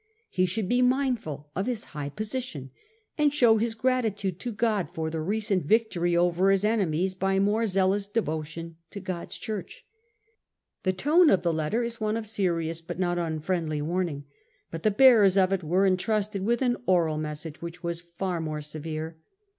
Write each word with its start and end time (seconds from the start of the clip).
He 0.31 0.47
should 0.47 0.67
be 0.67 0.81
mindful 0.81 1.51
of 1.55 1.67
his 1.67 1.83
high 1.93 2.09
position, 2.09 2.71
and 3.19 3.31
show 3.31 3.57
his 3.57 3.75
gratitude 3.75 4.39
to 4.39 4.51
God 4.51 4.89
for 4.93 5.11
the 5.11 5.21
recent 5.21 5.67
victory 5.67 6.17
over 6.17 6.49
his 6.49 6.63
enemies 6.65 7.13
by 7.13 7.37
more 7.37 7.67
zealous 7.67 8.07
devotion 8.07 8.77
to 8.89 8.99
God's 8.99 9.37
Church. 9.37 9.85
The 10.81 10.91
tone 10.91 11.29
of 11.29 11.43
the 11.43 11.53
letter 11.53 11.83
is 11.83 12.01
one 12.01 12.17
of 12.17 12.25
serious 12.25 12.81
yet 12.89 12.97
not 12.97 13.19
unfriendly 13.19 13.79
warning, 13.83 14.23
but 14.71 14.81
the 14.81 14.89
bearers 14.89 15.37
of 15.37 15.53
it 15.53 15.63
were 15.63 15.85
entrusted 15.85 16.43
with 16.43 16.63
an 16.63 16.77
oral 16.87 17.19
message 17.19 17.61
which 17.61 17.83
was 17.83 18.01
far 18.01 18.41
more 18.41 18.61
severe. 18.61 19.17